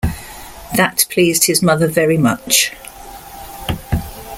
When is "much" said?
2.17-2.73